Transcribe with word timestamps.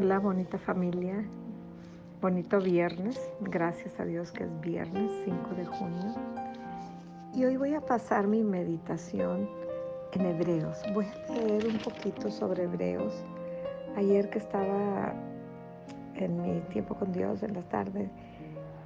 Hola, 0.00 0.20
bonita 0.20 0.58
familia. 0.58 1.24
Bonito 2.22 2.60
viernes. 2.60 3.18
Gracias 3.40 3.98
a 3.98 4.04
Dios 4.04 4.30
que 4.30 4.44
es 4.44 4.60
viernes 4.60 5.10
5 5.24 5.56
de 5.56 5.66
junio. 5.66 6.14
Y 7.34 7.44
hoy 7.44 7.56
voy 7.56 7.74
a 7.74 7.80
pasar 7.80 8.28
mi 8.28 8.44
meditación 8.44 9.50
en 10.12 10.24
Hebreos. 10.24 10.78
Voy 10.94 11.04
a 11.28 11.32
leer 11.32 11.66
un 11.66 11.78
poquito 11.78 12.30
sobre 12.30 12.62
Hebreos. 12.62 13.12
Ayer 13.96 14.30
que 14.30 14.38
estaba 14.38 15.14
en 16.14 16.42
mi 16.42 16.60
tiempo 16.72 16.94
con 16.94 17.10
Dios 17.10 17.42
en 17.42 17.54
la 17.54 17.62
tarde, 17.62 18.08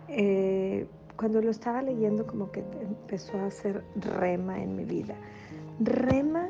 eh, 0.08 0.86
cuando 1.16 1.42
lo 1.42 1.50
estaba 1.50 1.82
leyendo 1.82 2.26
como 2.26 2.50
que 2.50 2.60
empezó 2.80 3.36
a 3.38 3.48
hacer 3.48 3.84
rema 3.96 4.62
en 4.62 4.76
mi 4.76 4.86
vida. 4.86 5.16
Rema, 5.79 6.48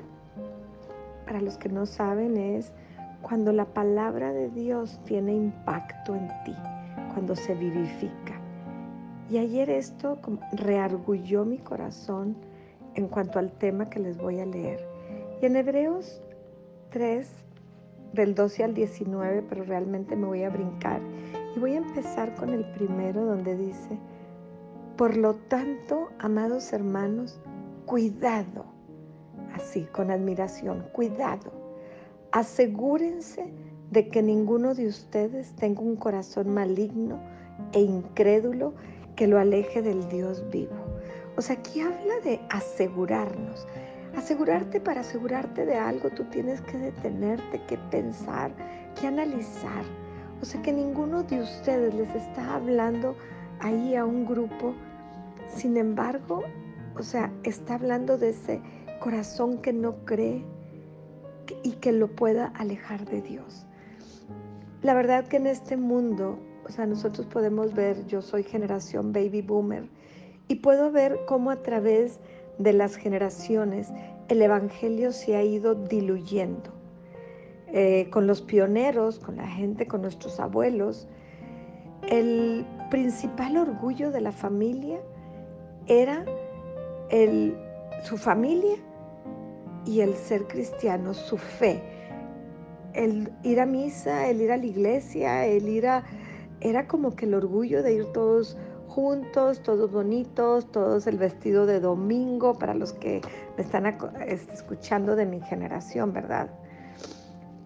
para 1.24 1.40
los 1.40 1.58
que 1.58 1.68
no 1.68 1.84
saben, 1.84 2.36
es 2.36 2.72
cuando 3.22 3.52
la 3.52 3.64
palabra 3.64 4.32
de 4.32 4.50
Dios 4.50 5.00
tiene 5.04 5.32
impacto 5.32 6.14
en 6.14 6.28
ti, 6.44 6.54
cuando 7.12 7.34
se 7.36 7.54
vivifica. 7.54 8.40
Y 9.30 9.38
ayer 9.38 9.70
esto 9.70 10.18
reargulló 10.52 11.44
mi 11.44 11.58
corazón 11.58 12.36
en 12.94 13.08
cuanto 13.08 13.38
al 13.38 13.52
tema 13.52 13.88
que 13.88 14.00
les 14.00 14.18
voy 14.18 14.40
a 14.40 14.46
leer. 14.46 14.84
Y 15.40 15.46
en 15.46 15.56
Hebreos 15.56 16.20
3, 16.90 17.30
del 18.12 18.34
12 18.34 18.64
al 18.64 18.74
19, 18.74 19.42
pero 19.48 19.64
realmente 19.64 20.16
me 20.16 20.26
voy 20.26 20.42
a 20.42 20.50
brincar. 20.50 21.00
Y 21.56 21.60
voy 21.60 21.74
a 21.74 21.78
empezar 21.78 22.34
con 22.34 22.50
el 22.50 22.64
primero 22.72 23.24
donde 23.24 23.56
dice, 23.56 23.98
por 24.96 25.16
lo 25.16 25.34
tanto, 25.34 26.10
amados 26.18 26.72
hermanos, 26.72 27.40
cuidado, 27.86 28.66
así, 29.54 29.84
con 29.92 30.10
admiración, 30.10 30.84
cuidado 30.92 31.61
asegúrense 32.32 33.52
de 33.90 34.08
que 34.08 34.22
ninguno 34.22 34.74
de 34.74 34.86
ustedes 34.86 35.54
tenga 35.54 35.82
un 35.82 35.96
corazón 35.96 36.52
maligno 36.52 37.20
e 37.72 37.80
incrédulo 37.80 38.72
que 39.16 39.26
lo 39.26 39.38
aleje 39.38 39.82
del 39.82 40.08
Dios 40.08 40.42
vivo. 40.50 40.74
O 41.36 41.42
sea, 41.42 41.56
aquí 41.56 41.80
habla 41.80 42.20
de 42.24 42.40
asegurarnos. 42.48 43.66
Asegurarte 44.16 44.80
para 44.80 45.00
asegurarte 45.00 45.66
de 45.66 45.76
algo, 45.76 46.10
tú 46.10 46.24
tienes 46.24 46.60
que 46.62 46.78
detenerte, 46.78 47.62
que 47.66 47.76
pensar, 47.90 48.50
que 48.98 49.06
analizar. 49.06 49.84
O 50.40 50.44
sea, 50.44 50.60
que 50.62 50.72
ninguno 50.72 51.22
de 51.22 51.40
ustedes 51.40 51.94
les 51.94 52.14
está 52.14 52.54
hablando 52.54 53.14
ahí 53.60 53.94
a 53.94 54.04
un 54.04 54.24
grupo. 54.26 54.74
Sin 55.48 55.76
embargo, 55.76 56.42
o 56.98 57.02
sea, 57.02 57.30
está 57.44 57.74
hablando 57.74 58.16
de 58.16 58.30
ese 58.30 58.60
corazón 59.00 59.58
que 59.58 59.72
no 59.72 60.04
cree, 60.04 60.44
y 61.62 61.72
que 61.72 61.92
lo 61.92 62.08
pueda 62.08 62.46
alejar 62.56 63.04
de 63.04 63.22
Dios. 63.22 63.66
La 64.82 64.94
verdad 64.94 65.26
que 65.26 65.36
en 65.36 65.46
este 65.46 65.76
mundo, 65.76 66.38
o 66.66 66.70
sea, 66.70 66.86
nosotros 66.86 67.26
podemos 67.26 67.74
ver, 67.74 68.06
yo 68.06 68.22
soy 68.22 68.42
generación 68.42 69.12
baby 69.12 69.42
boomer, 69.42 69.88
y 70.48 70.56
puedo 70.56 70.90
ver 70.90 71.20
cómo 71.26 71.50
a 71.50 71.62
través 71.62 72.18
de 72.58 72.72
las 72.72 72.96
generaciones 72.96 73.88
el 74.28 74.42
Evangelio 74.42 75.12
se 75.12 75.36
ha 75.36 75.42
ido 75.42 75.74
diluyendo. 75.74 76.72
Eh, 77.68 78.10
con 78.10 78.26
los 78.26 78.42
pioneros, 78.42 79.18
con 79.18 79.36
la 79.36 79.46
gente, 79.46 79.86
con 79.86 80.02
nuestros 80.02 80.40
abuelos, 80.40 81.08
el 82.08 82.66
principal 82.90 83.56
orgullo 83.56 84.10
de 84.10 84.20
la 84.20 84.32
familia 84.32 85.00
era 85.86 86.24
el, 87.08 87.56
su 88.02 88.18
familia 88.18 88.76
y 89.86 90.00
el 90.00 90.14
ser 90.14 90.46
cristiano, 90.46 91.14
su 91.14 91.38
fe. 91.38 91.82
El 92.94 93.32
ir 93.42 93.60
a 93.60 93.66
misa, 93.66 94.28
el 94.28 94.40
ir 94.40 94.52
a 94.52 94.56
la 94.56 94.66
iglesia, 94.66 95.46
el 95.46 95.68
ir 95.68 95.86
a... 95.86 96.04
Era 96.60 96.86
como 96.86 97.16
que 97.16 97.26
el 97.26 97.34
orgullo 97.34 97.82
de 97.82 97.94
ir 97.94 98.04
todos 98.12 98.56
juntos, 98.86 99.62
todos 99.62 99.90
bonitos, 99.90 100.70
todos 100.70 101.06
el 101.06 101.16
vestido 101.16 101.64
de 101.66 101.80
domingo, 101.80 102.58
para 102.58 102.74
los 102.74 102.92
que 102.92 103.22
me 103.56 103.64
están 103.64 103.86
escuchando 104.26 105.16
de 105.16 105.24
mi 105.24 105.40
generación, 105.40 106.12
¿verdad? 106.12 106.50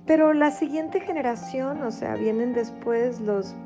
Pero 0.06 0.32
la 0.32 0.52
siguiente 0.52 1.00
generación, 1.00 1.82
o 1.82 1.90
sea, 1.90 2.14
vienen 2.14 2.52
después 2.52 3.20
los, 3.20 3.56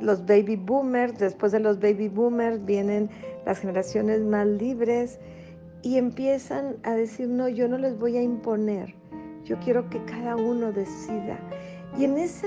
los 0.00 0.24
baby 0.24 0.56
boomers, 0.56 1.18
después 1.18 1.52
de 1.52 1.60
los 1.60 1.78
baby 1.78 2.08
boomers 2.08 2.64
vienen 2.64 3.10
las 3.44 3.58
generaciones 3.58 4.22
más 4.22 4.46
libres 4.46 5.20
y 5.82 5.98
empiezan 5.98 6.76
a 6.84 6.92
decir, 6.92 7.28
no, 7.28 7.48
yo 7.48 7.68
no 7.68 7.76
les 7.76 7.98
voy 7.98 8.16
a 8.16 8.22
imponer, 8.22 8.94
yo 9.44 9.58
quiero 9.58 9.90
que 9.90 10.04
cada 10.04 10.36
uno 10.36 10.72
decida. 10.72 11.38
Y 11.98 12.04
en 12.04 12.18
esa 12.18 12.46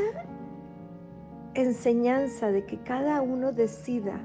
enseñanza 1.53 2.51
de 2.51 2.65
que 2.65 2.77
cada 2.79 3.21
uno 3.21 3.51
decida 3.51 4.19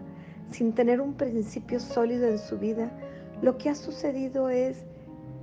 sin 0.50 0.72
tener 0.72 1.00
un 1.00 1.14
principio 1.14 1.80
sólido 1.80 2.28
en 2.28 2.38
su 2.38 2.58
vida, 2.58 2.90
lo 3.42 3.58
que 3.58 3.70
ha 3.70 3.74
sucedido 3.74 4.48
es 4.50 4.84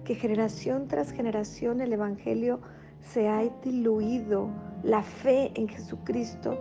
que 0.03 0.15
generación 0.15 0.87
tras 0.87 1.11
generación 1.11 1.81
el 1.81 1.93
Evangelio 1.93 2.59
se 3.01 3.27
ha 3.27 3.43
diluido, 3.63 4.49
la 4.83 5.03
fe 5.03 5.51
en 5.55 5.67
Jesucristo 5.67 6.57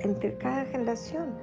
entre 0.00 0.36
cada 0.38 0.64
generación 0.64 1.34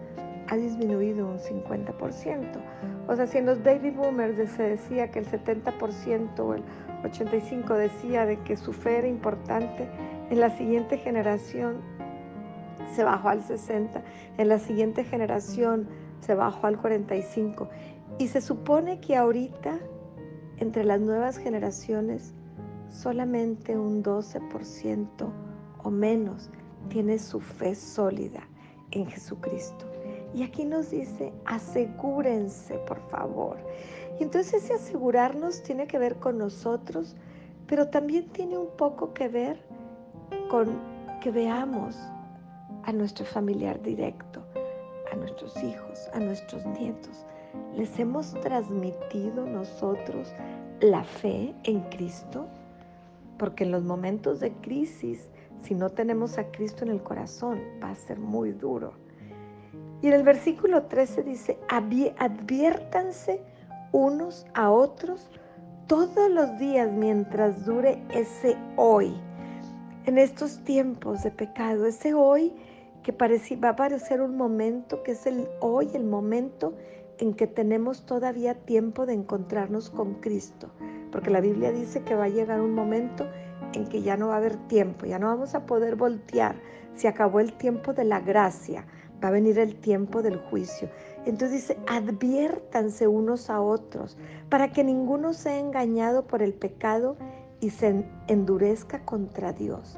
ha 0.47 0.55
disminuido 0.55 1.27
un 1.27 1.39
50%. 1.39 2.61
O 3.07 3.15
sea, 3.15 3.27
si 3.27 3.37
en 3.37 3.45
los 3.45 3.63
baby 3.63 3.91
boomers 3.91 4.51
se 4.51 4.63
decía 4.63 5.11
que 5.11 5.19
el 5.19 5.25
70% 5.27 6.39
o 6.39 6.53
el 6.53 6.63
85% 7.03 7.75
decía 7.75 8.25
de 8.25 8.39
que 8.41 8.57
su 8.57 8.73
fe 8.73 8.97
era 8.99 9.07
importante, 9.07 9.87
en 10.29 10.39
la 10.39 10.49
siguiente 10.49 10.97
generación 10.97 11.77
se 12.93 13.03
bajó 13.03 13.29
al 13.29 13.43
60%, 13.43 14.01
en 14.37 14.49
la 14.49 14.59
siguiente 14.59 15.03
generación 15.03 15.87
se 16.19 16.35
bajó 16.35 16.67
al 16.67 16.81
45%. 16.81 17.67
Y 18.19 18.27
se 18.27 18.41
supone 18.41 18.99
que 18.99 19.15
ahorita, 19.15 19.77
entre 20.57 20.83
las 20.83 20.99
nuevas 20.99 21.37
generaciones, 21.37 22.33
solamente 22.89 23.77
un 23.77 24.03
12% 24.03 25.07
o 25.83 25.91
menos 25.91 26.49
tiene 26.89 27.19
su 27.19 27.39
fe 27.39 27.75
sólida 27.75 28.41
en 28.91 29.05
Jesucristo. 29.07 29.96
Y 30.37 30.43
aquí 30.43 30.65
nos 30.65 30.91
dice, 30.91 31.33
asegúrense, 31.45 32.77
por 32.87 32.99
favor. 33.09 33.57
Y 34.19 34.23
entonces 34.23 34.65
ese 34.65 34.75
asegurarnos 34.75 35.63
tiene 35.63 35.87
que 35.87 35.97
ver 35.97 36.17
con 36.17 36.37
nosotros, 36.37 37.15
pero 37.65 37.87
también 37.89 38.29
tiene 38.29 38.55
un 38.55 38.69
poco 38.77 39.15
que 39.15 39.29
ver 39.29 39.59
con 40.51 40.79
que 41.21 41.31
veamos 41.31 41.97
a 42.83 42.91
nuestro 42.91 43.25
familiar 43.25 43.81
directo, 43.81 44.43
a 45.11 45.15
nuestros 45.15 45.57
hijos, 45.63 46.07
a 46.13 46.19
nuestros 46.19 46.63
nietos. 46.67 47.25
Les 47.75 47.97
hemos 47.97 48.39
transmitido 48.41 49.43
nosotros 49.43 50.31
la 50.81 51.03
fe 51.03 51.55
en 51.63 51.79
Cristo, 51.89 52.45
porque 53.39 53.63
en 53.63 53.71
los 53.71 53.83
momentos 53.83 54.39
de 54.39 54.51
crisis, 54.51 55.31
si 55.63 55.73
no 55.73 55.89
tenemos 55.89 56.37
a 56.37 56.51
Cristo 56.51 56.85
en 56.85 56.91
el 56.91 57.01
corazón, 57.01 57.59
va 57.81 57.89
a 57.89 57.95
ser 57.95 58.19
muy 58.19 58.51
duro. 58.51 59.06
Y 60.01 60.07
en 60.07 60.13
el 60.13 60.23
versículo 60.23 60.83
13 60.83 61.23
dice, 61.23 61.57
adviértanse 61.69 63.41
unos 63.91 64.45
a 64.53 64.69
otros 64.69 65.29
todos 65.87 66.29
los 66.29 66.59
días 66.59 66.91
mientras 66.91 67.65
dure 67.65 68.03
ese 68.11 68.57
hoy. 68.75 69.15
En 70.05 70.17
estos 70.17 70.63
tiempos 70.63 71.23
de 71.23 71.31
pecado, 71.31 71.85
ese 71.85 72.13
hoy 72.13 72.53
que 73.03 73.13
va 73.55 73.69
a 73.69 73.75
parecer 73.75 74.21
un 74.21 74.35
momento, 74.35 75.01
que 75.01 75.13
es 75.13 75.25
el 75.25 75.47
hoy, 75.61 75.89
el 75.93 76.03
momento 76.03 76.73
en 77.19 77.33
que 77.33 77.47
tenemos 77.47 78.05
todavía 78.05 78.53
tiempo 78.53 79.05
de 79.05 79.13
encontrarnos 79.13 79.89
con 79.89 80.15
Cristo. 80.15 80.69
Porque 81.11 81.29
la 81.29 81.39
Biblia 81.39 81.71
dice 81.71 82.03
que 82.03 82.15
va 82.15 82.25
a 82.25 82.29
llegar 82.29 82.59
un 82.59 82.73
momento 82.73 83.25
en 83.73 83.87
que 83.87 84.01
ya 84.01 84.17
no 84.17 84.27
va 84.27 84.35
a 84.35 84.37
haber 84.37 84.57
tiempo, 84.67 85.05
ya 85.05 85.19
no 85.19 85.27
vamos 85.27 85.55
a 85.55 85.65
poder 85.65 85.95
voltear. 85.95 86.55
Se 86.95 87.07
acabó 87.07 87.39
el 87.39 87.53
tiempo 87.53 87.93
de 87.93 88.03
la 88.03 88.19
gracia 88.19 88.85
va 89.23 89.29
a 89.29 89.31
venir 89.31 89.59
el 89.59 89.75
tiempo 89.75 90.21
del 90.21 90.37
juicio. 90.37 90.89
Entonces 91.25 91.61
dice, 91.61 91.77
adviértanse 91.87 93.07
unos 93.07 93.49
a 93.49 93.61
otros 93.61 94.17
para 94.49 94.71
que 94.71 94.83
ninguno 94.83 95.33
sea 95.33 95.59
engañado 95.59 96.25
por 96.25 96.41
el 96.41 96.53
pecado 96.53 97.17
y 97.59 97.71
se 97.71 98.05
endurezca 98.27 99.03
contra 99.03 99.51
Dios. 99.53 99.97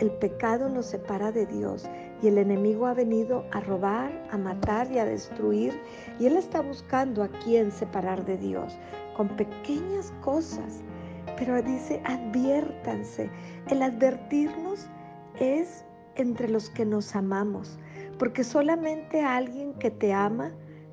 El 0.00 0.10
pecado 0.12 0.70
nos 0.70 0.86
separa 0.86 1.30
de 1.30 1.44
Dios 1.44 1.88
y 2.22 2.28
el 2.28 2.38
enemigo 2.38 2.86
ha 2.86 2.94
venido 2.94 3.44
a 3.52 3.60
robar, 3.60 4.10
a 4.30 4.38
matar 4.38 4.90
y 4.90 4.98
a 4.98 5.04
destruir 5.04 5.78
y 6.18 6.26
él 6.26 6.36
está 6.36 6.62
buscando 6.62 7.22
a 7.22 7.28
quién 7.44 7.70
separar 7.70 8.24
de 8.24 8.38
Dios 8.38 8.78
con 9.16 9.28
pequeñas 9.28 10.12
cosas. 10.22 10.80
Pero 11.36 11.62
dice, 11.62 12.02
adviértanse. 12.04 13.30
El 13.68 13.82
advertirnos 13.82 14.88
es 15.38 15.84
entre 16.16 16.48
los 16.48 16.70
que 16.70 16.84
nos 16.84 17.14
amamos 17.14 17.78
porque 18.20 18.44
solamente 18.44 19.22
alguien 19.22 19.72
que 19.72 19.90
te 19.90 20.12
ama 20.12 20.50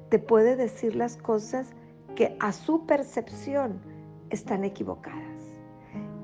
te 0.08 0.18
puede 0.18 0.56
decir 0.56 0.96
las 0.96 1.18
cosas 1.18 1.74
que 2.16 2.38
a 2.40 2.54
su 2.54 2.86
percepción 2.86 3.82
están 4.30 4.64
equivocadas. 4.64 5.44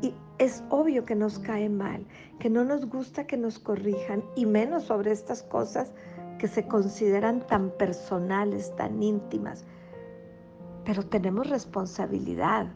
Y 0.01 0.15
es 0.37 0.63
obvio 0.69 1.03
que 1.03 1.15
nos 1.15 1.39
cae 1.39 1.67
mal, 1.67 2.07
que 2.39 2.49
no 2.49 2.63
nos 2.63 2.85
gusta 2.85 3.27
que 3.27 3.35
nos 3.35 3.59
corrijan 3.59 4.23
y 4.37 4.45
menos 4.45 4.83
sobre 4.85 5.11
estas 5.11 5.43
cosas 5.43 5.91
que 6.39 6.47
se 6.47 6.67
consideran 6.67 7.45
tan 7.47 7.71
personales, 7.71 8.73
tan 8.77 9.03
íntimas. 9.03 9.65
Pero 10.85 11.03
tenemos 11.03 11.49
responsabilidad, 11.49 12.67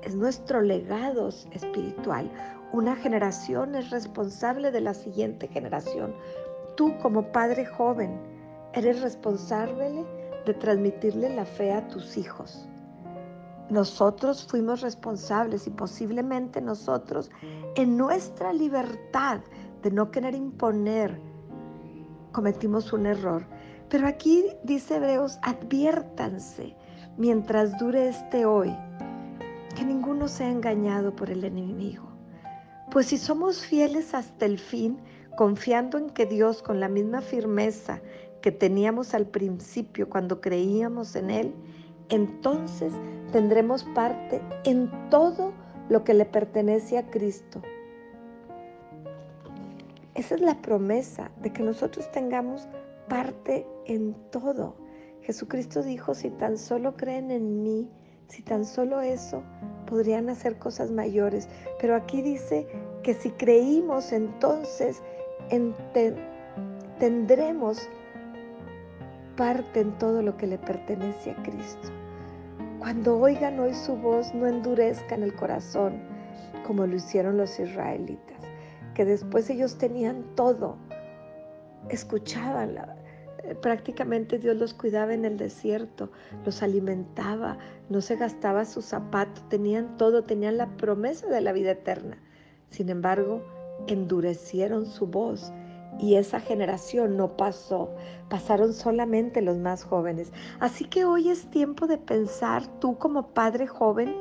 es 0.00 0.14
nuestro 0.14 0.62
legado 0.62 1.28
espiritual. 1.28 2.30
Una 2.72 2.96
generación 2.96 3.74
es 3.74 3.90
responsable 3.90 4.70
de 4.70 4.80
la 4.80 4.94
siguiente 4.94 5.48
generación. 5.48 6.14
Tú 6.76 6.96
como 6.98 7.30
padre 7.32 7.66
joven 7.66 8.20
eres 8.72 9.00
responsable 9.00 10.04
de 10.46 10.54
transmitirle 10.54 11.34
la 11.34 11.44
fe 11.44 11.72
a 11.72 11.86
tus 11.88 12.16
hijos. 12.16 12.68
Nosotros 13.70 14.46
fuimos 14.46 14.82
responsables 14.82 15.66
y 15.66 15.70
posiblemente 15.70 16.60
nosotros 16.60 17.30
en 17.76 17.96
nuestra 17.96 18.52
libertad 18.52 19.40
de 19.82 19.90
no 19.90 20.10
querer 20.10 20.34
imponer 20.34 21.20
cometimos 22.34 22.92
un 22.92 23.06
error. 23.06 23.46
Pero 23.88 24.06
aquí 24.06 24.44
dice 24.64 24.96
Hebreos, 24.96 25.38
adviértanse 25.42 26.76
mientras 27.16 27.78
dure 27.78 28.08
este 28.08 28.44
hoy, 28.44 28.76
que 29.76 29.84
ninguno 29.84 30.28
sea 30.28 30.50
engañado 30.50 31.14
por 31.14 31.30
el 31.30 31.44
enemigo. 31.44 32.04
Pues 32.90 33.06
si 33.06 33.18
somos 33.18 33.64
fieles 33.64 34.14
hasta 34.14 34.46
el 34.46 34.58
fin, 34.58 34.98
confiando 35.36 35.98
en 35.98 36.10
que 36.10 36.26
Dios 36.26 36.62
con 36.62 36.80
la 36.80 36.88
misma 36.88 37.20
firmeza 37.20 38.00
que 38.40 38.52
teníamos 38.52 39.14
al 39.14 39.26
principio 39.26 40.08
cuando 40.08 40.40
creíamos 40.40 41.16
en 41.16 41.30
Él, 41.30 41.54
entonces 42.08 42.92
tendremos 43.32 43.84
parte 43.94 44.42
en 44.64 44.90
todo 45.10 45.52
lo 45.88 46.04
que 46.04 46.14
le 46.14 46.24
pertenece 46.24 46.98
a 46.98 47.10
Cristo. 47.10 47.62
Esa 50.14 50.36
es 50.36 50.40
la 50.40 50.60
promesa 50.62 51.30
de 51.42 51.52
que 51.52 51.62
nosotros 51.62 52.10
tengamos 52.12 52.68
parte 53.08 53.66
en 53.86 54.14
todo. 54.30 54.76
Jesucristo 55.22 55.82
dijo, 55.82 56.14
si 56.14 56.30
tan 56.30 56.58
solo 56.58 56.96
creen 56.96 57.30
en 57.30 57.62
mí, 57.62 57.90
si 58.28 58.42
tan 58.42 58.64
solo 58.64 59.00
eso, 59.00 59.42
podrían 59.86 60.28
hacer 60.28 60.58
cosas 60.58 60.90
mayores. 60.90 61.48
Pero 61.80 61.96
aquí 61.96 62.22
dice 62.22 62.66
que 63.02 63.14
si 63.14 63.30
creímos, 63.30 64.12
entonces 64.12 65.02
tendremos 66.98 67.88
parte 69.36 69.80
en 69.80 69.98
todo 69.98 70.22
lo 70.22 70.36
que 70.36 70.46
le 70.46 70.58
pertenece 70.58 71.32
a 71.32 71.42
Cristo. 71.42 71.88
Cuando 72.78 73.18
oigan 73.18 73.58
hoy 73.60 73.74
su 73.74 73.96
voz, 73.96 74.34
no 74.34 74.46
endurezcan 74.46 75.22
el 75.22 75.34
corazón 75.34 76.14
como 76.66 76.86
lo 76.86 76.96
hicieron 76.96 77.36
los 77.36 77.58
israelitas, 77.58 78.38
que 78.94 79.04
después 79.04 79.48
ellos 79.50 79.78
tenían 79.78 80.24
todo, 80.34 80.76
escuchaban 81.88 82.76
eh, 83.44 83.54
prácticamente 83.54 84.38
Dios 84.38 84.56
los 84.56 84.74
cuidaba 84.74 85.14
en 85.14 85.24
el 85.24 85.36
desierto, 85.36 86.10
los 86.44 86.62
alimentaba, 86.62 87.58
no 87.88 88.00
se 88.00 88.16
gastaba 88.16 88.64
su 88.64 88.82
zapato, 88.82 89.42
tenían 89.48 89.96
todo, 89.96 90.24
tenían 90.24 90.56
la 90.56 90.76
promesa 90.76 91.28
de 91.28 91.40
la 91.40 91.52
vida 91.52 91.72
eterna. 91.72 92.18
Sin 92.70 92.88
embargo, 92.88 93.42
endurecieron 93.86 94.86
su 94.86 95.06
voz 95.06 95.52
y 95.98 96.16
esa 96.16 96.40
generación 96.40 97.16
no 97.16 97.36
pasó, 97.36 97.90
pasaron 98.28 98.72
solamente 98.72 99.42
los 99.42 99.58
más 99.58 99.84
jóvenes. 99.84 100.32
Así 100.60 100.86
que 100.86 101.04
hoy 101.04 101.28
es 101.28 101.50
tiempo 101.50 101.86
de 101.86 101.98
pensar 101.98 102.66
tú 102.80 102.98
como 102.98 103.28
padre 103.28 103.66
joven 103.66 104.14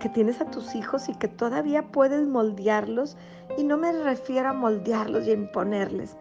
que 0.00 0.08
tienes 0.08 0.40
a 0.40 0.50
tus 0.50 0.74
hijos 0.74 1.08
y 1.08 1.14
que 1.14 1.28
todavía 1.28 1.90
puedes 1.90 2.26
moldearlos, 2.26 3.16
y 3.56 3.64
no 3.64 3.78
me 3.78 3.92
refiero 3.92 4.50
a 4.50 4.52
moldearlos 4.52 5.26
y 5.26 5.30
a 5.30 5.34
imponerles, 5.34 6.16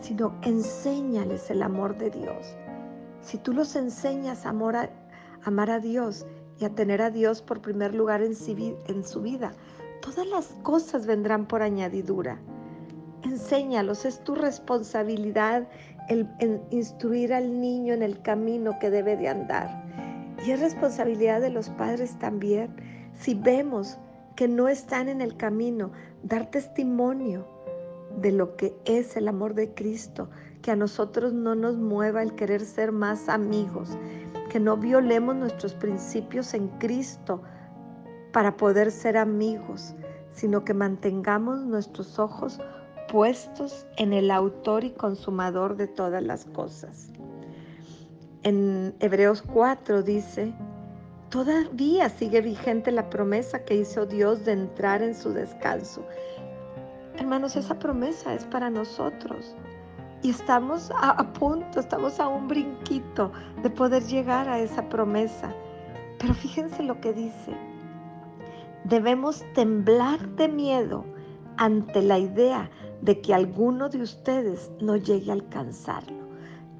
sino 0.00 0.34
enséñales 0.42 1.50
el 1.50 1.62
amor 1.62 1.96
de 1.98 2.10
Dios. 2.10 2.56
Si 3.20 3.36
tú 3.38 3.52
los 3.52 3.76
enseñas 3.76 4.46
a 4.46 4.48
amar 4.48 5.70
a 5.70 5.78
Dios 5.78 6.26
y 6.58 6.64
a 6.64 6.70
tener 6.70 7.02
a 7.02 7.10
Dios 7.10 7.42
por 7.42 7.60
primer 7.60 7.94
lugar 7.94 8.22
en 8.22 8.34
su 8.34 9.22
vida, 9.22 9.52
todas 10.00 10.26
las 10.26 10.46
cosas 10.62 11.06
vendrán 11.06 11.46
por 11.46 11.62
añadidura. 11.62 12.38
Enséñalos, 13.22 14.04
es 14.04 14.22
tu 14.24 14.34
responsabilidad 14.34 15.68
el, 16.08 16.28
instruir 16.70 17.34
al 17.34 17.60
niño 17.60 17.94
en 17.94 18.02
el 18.02 18.22
camino 18.22 18.78
que 18.78 18.90
debe 18.90 19.16
de 19.16 19.28
andar. 19.28 19.84
Y 20.46 20.52
es 20.52 20.60
responsabilidad 20.60 21.40
de 21.40 21.50
los 21.50 21.68
padres 21.70 22.18
también. 22.18 22.74
Si 23.14 23.34
vemos 23.34 23.98
que 24.36 24.48
no 24.48 24.68
están 24.68 25.08
en 25.08 25.20
el 25.20 25.36
camino, 25.36 25.90
dar 26.22 26.50
testimonio 26.50 27.46
de 28.20 28.32
lo 28.32 28.56
que 28.56 28.76
es 28.84 29.16
el 29.16 29.28
amor 29.28 29.54
de 29.54 29.74
Cristo, 29.74 30.30
que 30.62 30.70
a 30.70 30.76
nosotros 30.76 31.32
no 31.32 31.54
nos 31.54 31.76
mueva 31.76 32.22
el 32.22 32.34
querer 32.34 32.64
ser 32.64 32.92
más 32.92 33.28
amigos, 33.28 33.90
que 34.48 34.60
no 34.60 34.76
violemos 34.76 35.34
nuestros 35.34 35.74
principios 35.74 36.54
en 36.54 36.68
Cristo 36.78 37.42
para 38.38 38.56
poder 38.56 38.92
ser 38.92 39.16
amigos, 39.16 39.96
sino 40.30 40.64
que 40.64 40.72
mantengamos 40.72 41.64
nuestros 41.64 42.20
ojos 42.20 42.60
puestos 43.10 43.84
en 43.96 44.12
el 44.12 44.30
autor 44.30 44.84
y 44.84 44.90
consumador 44.92 45.74
de 45.74 45.88
todas 45.88 46.22
las 46.22 46.44
cosas. 46.44 47.10
En 48.44 48.94
Hebreos 49.00 49.42
4 49.42 50.04
dice, 50.04 50.54
todavía 51.30 52.08
sigue 52.10 52.40
vigente 52.40 52.92
la 52.92 53.10
promesa 53.10 53.64
que 53.64 53.74
hizo 53.74 54.06
Dios 54.06 54.44
de 54.44 54.52
entrar 54.52 55.02
en 55.02 55.16
su 55.16 55.32
descanso. 55.32 56.06
Hermanos, 57.16 57.56
esa 57.56 57.76
promesa 57.76 58.34
es 58.34 58.44
para 58.44 58.70
nosotros. 58.70 59.56
Y 60.22 60.30
estamos 60.30 60.92
a, 60.94 61.32
punto, 61.32 61.80
estamos 61.80 62.20
a 62.20 62.28
un 62.28 62.46
brinquito 62.46 63.32
de 63.64 63.70
poder 63.70 64.04
llegar 64.04 64.48
a 64.48 64.60
esa 64.60 64.88
promesa. 64.88 65.52
Pero 66.20 66.34
fíjense 66.34 66.84
lo 66.84 67.00
que 67.00 67.12
dice. 67.12 67.77
Debemos 68.88 69.44
temblar 69.52 70.26
de 70.36 70.48
miedo 70.48 71.04
ante 71.58 72.00
la 72.00 72.18
idea 72.18 72.70
de 73.02 73.20
que 73.20 73.34
alguno 73.34 73.90
de 73.90 74.00
ustedes 74.00 74.70
no 74.80 74.96
llegue 74.96 75.30
a 75.30 75.34
alcanzarlo. 75.34 76.16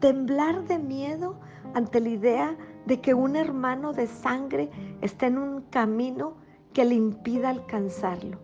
Temblar 0.00 0.64
de 0.64 0.78
miedo 0.78 1.38
ante 1.74 2.00
la 2.00 2.08
idea 2.08 2.56
de 2.86 3.02
que 3.02 3.12
un 3.12 3.36
hermano 3.36 3.92
de 3.92 4.06
sangre 4.06 4.70
está 5.02 5.26
en 5.26 5.36
un 5.36 5.60
camino 5.62 6.38
que 6.72 6.86
le 6.86 6.94
impida 6.94 7.50
alcanzarlo. 7.50 8.38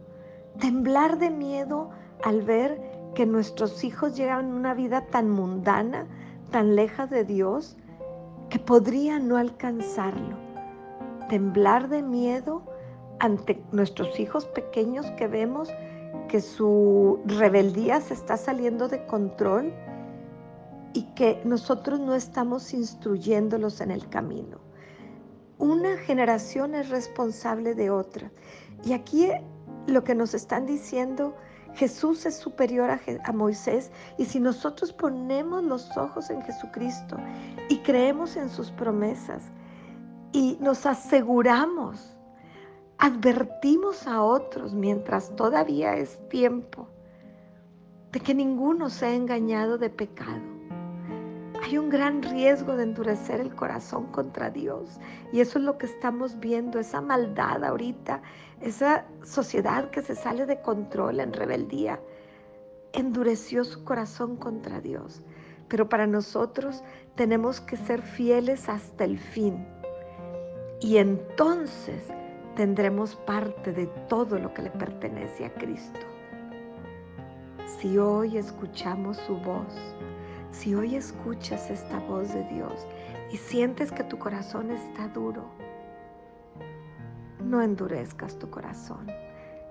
Temblar 0.61 1.19
de 1.19 1.31
miedo 1.31 1.89
al 2.23 2.43
ver 2.43 2.83
que 3.15 3.25
nuestros 3.25 3.83
hijos 3.83 4.15
llegan 4.15 4.53
a 4.53 4.57
una 4.57 4.75
vida 4.75 5.07
tan 5.07 5.31
mundana, 5.31 6.07
tan 6.51 6.77
lejos 6.77 7.09
de 7.09 7.25
Dios, 7.25 7.79
que 8.51 8.59
podrían 8.59 9.27
no 9.27 9.39
alcanzarlo. 9.39 10.37
Temblar 11.31 11.89
de 11.89 12.03
miedo 12.03 12.74
ante 13.21 13.63
nuestros 13.73 14.19
hijos 14.19 14.47
pequeños 14.47 15.11
que 15.13 15.27
vemos 15.27 15.71
que 16.29 16.41
su 16.41 17.21
rebeldía 17.27 18.01
se 18.01 18.15
está 18.15 18.37
saliendo 18.37 18.89
de 18.89 19.05
control 19.07 19.73
y 20.93 21.03
que 21.15 21.41
nosotros 21.45 22.01
no 22.01 22.15
estamos 22.15 22.73
instruyéndolos 22.73 23.81
en 23.81 23.91
el 23.91 24.09
camino. 24.09 24.59
Una 25.59 25.97
generación 25.99 26.75
es 26.75 26.89
responsable 26.89 27.75
de 27.75 27.91
otra. 27.91 28.31
Y 28.85 28.93
aquí 28.93 29.29
lo 29.87 30.05
que 30.05 30.15
nos 30.15 30.35
están 30.35 30.67
diciendo, 30.67 31.35
Jesús 31.75 32.27
es 32.27 32.37
superior 32.37 32.91
a, 32.91 33.01
a, 33.25 33.33
Moisés 33.33 33.91
y 34.19 34.25
si 34.25 34.41
nosotros 34.41 34.93
ponemos 34.93 35.65
los 35.65 35.97
ojos 35.97 36.31
en 36.31 36.43
Jesucristo 36.43 37.17
y 37.69 37.79
creemos 37.79 38.37
en 38.37 38.49
sus 38.49 38.71
promesas 38.71 39.43
y 40.33 40.57
nos 40.61 40.87
aseguramos 40.87 42.14
advertimos 42.99 44.07
a 44.07 44.23
otros 44.23 44.75
mientras 44.75 45.35
todavía 45.37 45.97
es 45.97 46.19
tiempo 46.29 46.89
de 48.13 48.21
que 48.21 48.35
ninguno 48.35 48.91
sea 48.91 49.15
engañado 49.15 49.77
de 49.77 49.91
pecado. 49.91 50.43
Hay 51.63 51.79
un 51.79 51.89
gran 51.89 52.23
riesgo 52.23 52.77
de 52.77 52.85
endurecer 52.85 53.41
el 53.41 53.55
corazón 53.55 54.07
contra 54.13 54.51
Dios 54.51 55.01
y 55.33 55.41
eso 55.41 55.59
es 55.59 55.65
lo 55.65 55.79
que 55.79 55.87
estamos 55.87 56.39
viendo, 56.39 56.79
esa 56.79 57.01
maldad 57.01 57.65
ahorita, 57.65 58.23
esa 58.61 59.05
sociedad 59.25 59.91
que 59.91 60.03
se 60.03 60.15
sale 60.15 60.47
de 60.47 60.61
control 60.61 61.21
en 61.21 61.33
rebeldía, 61.33 62.01
endureció 62.93 63.65
su 63.65 63.83
corazón 63.83 64.37
contra 64.37 64.81
Dios. 64.81 65.23
Pero 65.69 65.89
para 65.89 66.07
nosotros 66.07 66.85
tenemos 67.17 67.61
que 67.61 67.77
ser 67.77 68.03
fieles 68.03 68.69
hasta 68.69 69.05
el 69.05 69.19
fin. 69.19 69.67
Y 70.81 70.99
entonces 70.99 72.13
tendremos 72.55 73.17
parte 73.17 73.73
de 73.73 73.87
todo 74.09 74.39
lo 74.39 74.53
que 74.55 74.63
le 74.63 74.71
pertenece 74.71 75.45
a 75.45 75.55
Cristo. 75.55 76.01
Si 77.79 77.99
hoy 77.99 78.39
escuchamos 78.39 79.17
su 79.19 79.37
voz, 79.37 79.75
si 80.51 80.75
hoy 80.75 80.95
escuchas 80.95 81.71
esta 81.71 81.99
voz 82.01 82.33
de 82.33 82.45
Dios 82.45 82.87
y 83.33 83.37
sientes 83.37 83.91
que 83.91 84.05
tu 84.05 84.19
corazón 84.19 84.71
está 84.71 85.09
duro, 85.09 85.51
no 87.41 87.61
endurezcas 87.61 88.39
tu 88.39 88.49
corazón. 88.51 89.07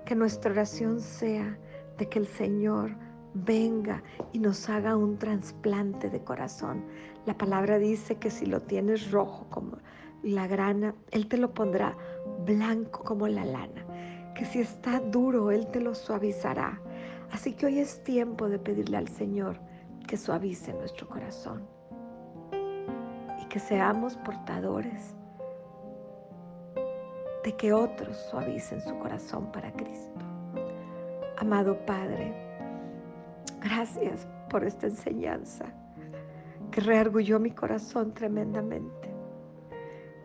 Que 0.05 0.15
nuestra 0.15 0.51
oración 0.51 0.99
sea 0.99 1.57
de 1.97 2.09
que 2.09 2.19
el 2.19 2.27
Señor 2.27 2.91
venga 3.33 4.03
y 4.31 4.39
nos 4.39 4.69
haga 4.69 4.97
un 4.97 5.17
trasplante 5.17 6.09
de 6.09 6.23
corazón. 6.23 6.85
La 7.25 7.37
palabra 7.37 7.79
dice 7.79 8.15
que 8.15 8.29
si 8.29 8.45
lo 8.45 8.61
tienes 8.61 9.11
rojo 9.11 9.47
como 9.49 9.77
la 10.21 10.47
grana, 10.47 10.95
Él 11.11 11.27
te 11.27 11.37
lo 11.37 11.53
pondrá 11.53 11.97
blanco 12.45 13.03
como 13.03 13.27
la 13.27 13.45
lana. 13.45 13.85
Que 14.35 14.45
si 14.45 14.59
está 14.59 14.99
duro, 14.99 15.51
Él 15.51 15.67
te 15.67 15.79
lo 15.79 15.93
suavizará. 15.93 16.81
Así 17.31 17.53
que 17.53 17.65
hoy 17.65 17.79
es 17.79 18.03
tiempo 18.03 18.49
de 18.49 18.59
pedirle 18.59 18.97
al 18.97 19.07
Señor 19.07 19.59
que 20.07 20.17
suavice 20.17 20.73
nuestro 20.73 21.07
corazón 21.07 21.67
y 23.41 23.45
que 23.45 23.59
seamos 23.59 24.17
portadores 24.17 25.15
de 27.43 27.55
que 27.55 27.73
otros 27.73 28.17
suavicen 28.29 28.81
su 28.81 28.97
corazón 28.99 29.51
para 29.51 29.71
Cristo. 29.73 30.25
Amado 31.37 31.77
Padre, 31.85 32.33
gracias 33.61 34.27
por 34.49 34.63
esta 34.63 34.87
enseñanza 34.87 35.65
que 36.71 36.81
reargulló 36.81 37.39
mi 37.39 37.51
corazón 37.51 38.13
tremendamente. 38.13 39.12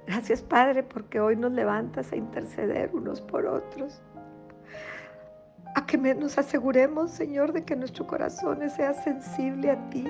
Gracias 0.08 0.40
Padre 0.40 0.82
porque 0.84 1.20
hoy 1.20 1.36
nos 1.36 1.52
levantas 1.52 2.12
a 2.12 2.16
interceder 2.16 2.90
unos 2.94 3.20
por 3.20 3.44
otros. 3.44 4.00
A 5.74 5.84
que 5.84 5.98
nos 5.98 6.38
aseguremos, 6.38 7.10
Señor, 7.10 7.52
de 7.52 7.62
que 7.62 7.76
nuestro 7.76 8.06
corazón 8.06 8.70
sea 8.70 8.94
sensible 8.94 9.70
a 9.70 9.90
ti 9.90 10.06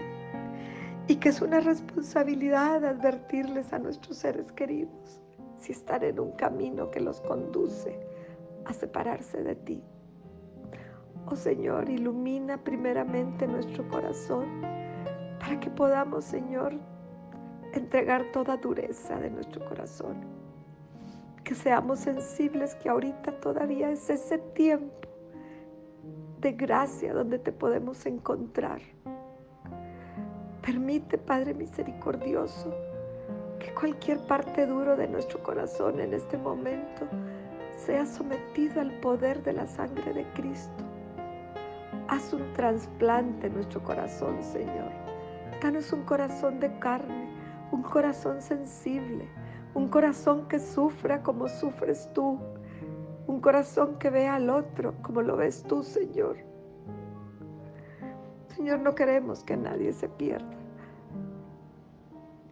y 1.09 1.17
que 1.17 1.31
es 1.31 1.43
una 1.43 1.59
responsabilidad 1.59 2.85
advertirles 2.85 3.73
a 3.73 3.81
nuestros 3.81 4.19
seres 4.19 4.52
queridos 4.52 5.21
si 5.59 5.73
están 5.73 6.05
en 6.05 6.21
un 6.21 6.31
camino 6.37 6.93
que 6.93 7.00
los 7.00 7.21
conduce 7.23 7.99
a 8.67 8.73
separarse 8.73 9.43
de 9.43 9.57
ti. 9.57 9.83
Oh 11.26 11.35
Señor, 11.35 11.88
ilumina 11.88 12.62
primeramente 12.62 13.49
nuestro 13.49 13.88
corazón 13.88 14.62
para 15.40 15.59
que 15.59 15.71
podamos, 15.71 16.25
Señor, 16.25 16.78
entregar 17.72 18.25
toda 18.32 18.56
dureza 18.56 19.18
de 19.18 19.30
nuestro 19.30 19.64
corazón. 19.68 20.16
Que 21.44 21.54
seamos 21.54 22.00
sensibles 22.00 22.75
que 22.76 22.88
ahorita 22.88 23.40
todavía 23.40 23.90
es 23.90 24.10
ese 24.10 24.38
tiempo 24.38 25.08
de 26.40 26.52
gracia 26.52 27.12
donde 27.12 27.38
te 27.38 27.52
podemos 27.52 28.04
encontrar. 28.06 28.80
Permite, 30.62 31.18
Padre 31.18 31.54
misericordioso, 31.54 32.75
que 33.58 33.72
cualquier 33.75 34.18
parte 34.26 34.66
duro 34.66 34.96
de 34.96 35.08
nuestro 35.08 35.42
corazón 35.42 35.98
en 36.00 36.12
este 36.12 36.37
momento 36.37 37.08
sea 37.76 38.04
sometido 38.04 38.80
al 38.80 38.92
poder 39.00 39.42
de 39.42 39.54
la 39.54 39.66
sangre 39.66 40.12
de 40.12 40.25
Cristo. 40.34 40.84
Haz 42.08 42.32
un 42.32 42.52
trasplante 42.52 43.46
en 43.46 43.54
nuestro 43.54 43.82
corazón, 43.82 44.42
Señor. 44.42 44.90
Danos 45.62 45.92
un 45.92 46.02
corazón 46.04 46.60
de 46.60 46.70
carne, 46.78 47.27
un 47.78 47.85
corazón 47.85 48.42
sensible, 48.42 49.28
un 49.73 49.87
corazón 49.87 50.49
que 50.49 50.58
sufra 50.58 51.23
como 51.23 51.47
sufres 51.47 52.11
tú, 52.12 52.37
un 53.28 53.40
corazón 53.40 54.00
que 54.00 54.11
vea 54.11 54.35
al 54.35 54.50
otro 54.50 54.94
como 55.00 55.23
lo 55.23 55.37
ves 55.37 55.62
tú, 55.62 55.85
Señor. 55.85 56.38
Señor, 58.49 58.80
no 58.80 58.97
queremos 58.97 59.44
que 59.44 59.56
nadie 59.56 59.92
se 59.92 60.08
pierda. 60.08 60.56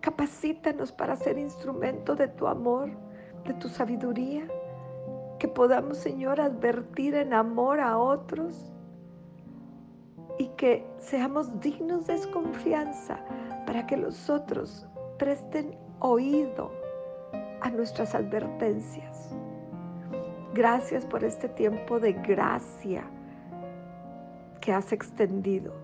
Capacítanos 0.00 0.92
para 0.92 1.16
ser 1.16 1.38
instrumento 1.38 2.14
de 2.14 2.28
tu 2.28 2.46
amor, 2.46 2.90
de 3.46 3.54
tu 3.54 3.68
sabiduría, 3.68 4.46
que 5.40 5.48
podamos, 5.48 5.98
Señor, 5.98 6.40
advertir 6.40 7.16
en 7.16 7.34
amor 7.34 7.80
a 7.80 7.98
otros 7.98 8.72
y 10.38 10.46
que 10.50 10.86
seamos 10.98 11.58
dignos 11.58 12.06
de 12.06 12.12
desconfianza 12.12 13.18
para 13.66 13.88
que 13.88 13.96
los 13.96 14.30
otros 14.30 14.86
presten 15.18 15.76
oído 16.00 16.70
a 17.60 17.70
nuestras 17.70 18.14
advertencias. 18.14 19.30
Gracias 20.54 21.04
por 21.04 21.24
este 21.24 21.48
tiempo 21.48 22.00
de 22.00 22.12
gracia 22.12 23.04
que 24.60 24.72
has 24.72 24.92
extendido. 24.92 25.74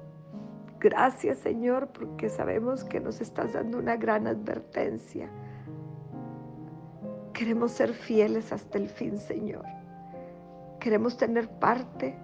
Gracias 0.80 1.38
Señor 1.38 1.88
porque 1.88 2.28
sabemos 2.28 2.84
que 2.84 3.00
nos 3.00 3.20
estás 3.20 3.52
dando 3.52 3.78
una 3.78 3.96
gran 3.96 4.26
advertencia. 4.26 5.28
Queremos 7.32 7.72
ser 7.72 7.92
fieles 7.92 8.52
hasta 8.52 8.78
el 8.78 8.88
fin 8.88 9.18
Señor. 9.18 9.64
Queremos 10.80 11.16
tener 11.16 11.48
parte 11.48 12.16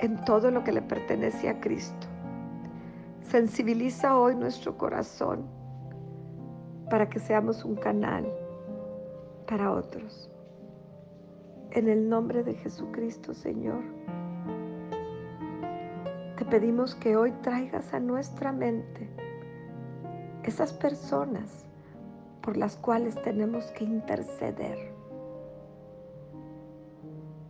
en 0.00 0.24
todo 0.24 0.50
lo 0.50 0.64
que 0.64 0.72
le 0.72 0.82
pertenece 0.82 1.48
a 1.48 1.60
Cristo. 1.60 2.06
Sensibiliza 3.22 4.16
hoy 4.16 4.36
nuestro 4.36 4.76
corazón 4.76 5.63
para 6.94 7.08
que 7.08 7.18
seamos 7.18 7.64
un 7.64 7.74
canal 7.74 8.24
para 9.48 9.72
otros. 9.72 10.30
En 11.72 11.88
el 11.88 12.08
nombre 12.08 12.44
de 12.44 12.54
Jesucristo, 12.54 13.34
Señor 13.34 13.82
te 16.36 16.44
pedimos 16.44 16.94
que 16.94 17.16
hoy 17.16 17.32
traigas 17.42 17.92
a 17.94 17.98
nuestra 17.98 18.52
mente 18.52 19.10
esas 20.44 20.72
personas 20.72 21.66
por 22.40 22.56
las 22.56 22.76
cuales 22.76 23.20
tenemos 23.22 23.72
que 23.72 23.82
interceder. 23.82 24.78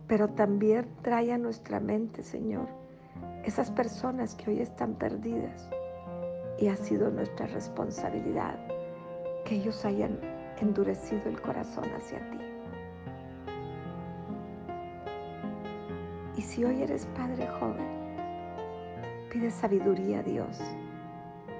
Pero 0.07 0.29
también 0.29 0.87
trae 1.03 1.31
a 1.31 1.37
nuestra 1.37 1.79
mente, 1.79 2.23
Señor, 2.23 2.67
esas 3.43 3.69
personas 3.69 4.33
que 4.33 4.49
hoy 4.49 4.61
están 4.61 4.95
perdidas 4.95 5.69
y 6.57 6.69
ha 6.69 6.75
sido 6.77 7.11
nuestra 7.11 7.45
responsabilidad 7.45 8.74
que 9.45 9.55
ellos 9.55 9.85
hayan 9.85 10.19
endurecido 10.59 11.29
el 11.29 11.41
corazón 11.41 11.85
hacia 11.95 12.19
ti. 12.31 12.39
Y 16.37 16.41
si 16.41 16.65
hoy 16.65 16.81
eres 16.81 17.05
padre 17.15 17.47
joven, 17.47 18.05
Pide 19.35 19.51
sabiduría 19.51 20.19
a 20.19 20.23
Dios 20.23 20.61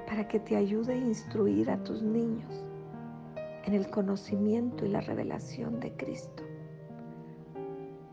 para 0.08 0.30
que 0.30 0.40
te 0.40 0.56
ayude 0.56 0.94
a 0.94 0.96
instruir 0.96 1.70
a 1.70 1.84
tus 1.84 2.02
niños 2.02 2.66
en 3.66 3.74
el 3.74 3.90
conocimiento 3.90 4.86
y 4.86 4.88
la 4.88 5.02
revelación 5.02 5.82
de 5.82 5.92
Cristo, 5.92 6.44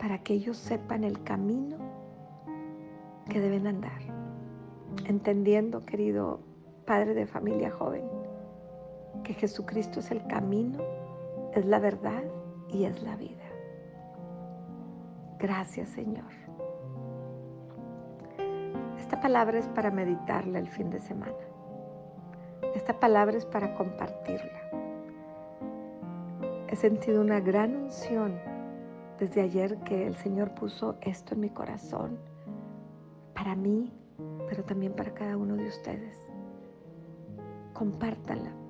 para 0.01 0.19
que 0.25 0.35
ellos 0.35 0.57
sepan 0.57 1.05
el 1.05 1.23
camino 1.23 1.77
que 3.31 3.39
deben 3.39 3.69
andar, 3.69 4.03
entendiendo, 5.05 5.87
querido 5.87 6.41
Padre 6.85 7.15
de 7.15 7.27
familia 7.27 7.71
joven, 7.71 8.03
que 9.23 9.35
Jesucristo 9.35 10.01
es 10.01 10.11
el 10.11 10.27
camino, 10.27 10.79
es 11.55 11.65
la 11.65 11.79
verdad 11.79 12.23
y 12.69 12.85
es 12.85 13.03
la 13.03 13.17
vida. 13.17 13.45
Gracias 15.39 15.89
Señor. 15.91 16.31
Esta 18.99 19.21
palabra 19.21 19.59
es 19.59 19.69
para 19.69 19.91
meditarla 19.91 20.59
el 20.59 20.69
fin 20.69 20.91
de 20.91 21.01
semana. 21.01 21.35
Esta 22.75 22.99
palabra 22.99 23.37
es 23.37 23.45
para 23.45 23.75
compartirla. 23.75 24.61
He 26.69 26.77
sentido 26.77 27.21
una 27.21 27.41
gran 27.41 27.77
unción 27.77 28.39
desde 29.19 29.43
ayer 29.43 29.77
que 29.81 30.07
el 30.07 30.17
Señor 30.17 30.55
puso 30.55 30.97
esto 31.03 31.35
en 31.35 31.41
mi 31.41 31.51
corazón, 31.51 32.19
para 33.35 33.55
mí, 33.55 33.93
pero 34.49 34.65
también 34.65 34.95
para 34.95 35.13
cada 35.13 35.37
uno 35.37 35.57
de 35.57 35.67
ustedes. 35.67 36.17
Compártanla. 37.75 38.62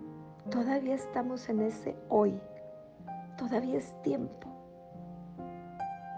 Todavía 0.50 0.94
estamos 0.94 1.48
en 1.48 1.62
ese 1.62 1.96
hoy. 2.08 2.38
Todavía 3.36 3.78
es 3.78 4.00
tiempo 4.02 4.48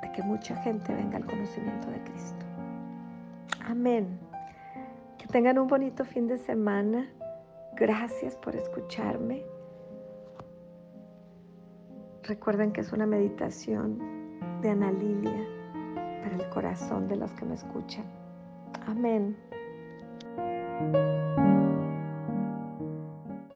de 0.03 0.11
que 0.13 0.23
mucha 0.23 0.57
gente 0.57 0.95
venga 0.95 1.19
al 1.19 1.27
conocimiento 1.27 1.91
de 1.91 2.03
Cristo. 2.03 2.45
Amén. 3.67 4.19
Que 5.19 5.27
tengan 5.27 5.59
un 5.59 5.69
bonito 5.69 6.05
fin 6.05 6.27
de 6.27 6.39
semana. 6.39 7.09
Gracias 7.77 8.37
por 8.37 8.57
escucharme. 8.57 9.45
Recuerden 12.23 12.73
que 12.73 12.81
es 12.81 12.93
una 12.93 13.07
meditación 13.07 13.99
de 14.63 14.71
Ana 14.71 14.91
Lilia 14.93 15.47
para 16.23 16.37
el 16.37 16.49
corazón 16.49 17.07
de 17.09 17.17
los 17.17 17.31
que 17.33 17.45
me 17.45 17.55
escuchan. 17.55 18.05
Amén. 18.87 19.37